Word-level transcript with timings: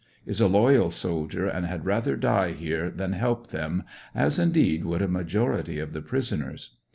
Is 0.25 0.41
a 0.41 0.47
loyal 0.47 0.89
soldier 0.89 1.45
and 1.45 1.67
had 1.67 1.85
rather 1.85 2.15
die 2.15 2.53
here 2.53 2.89
than 2.89 3.13
help 3.13 3.49
them, 3.49 3.83
as, 4.15 4.39
indeed, 4.39 4.83
would 4.83 5.03
a 5.03 5.07
majority 5.07 5.77
of 5.77 5.93
the 5.93 6.01
prisoners. 6.01 6.71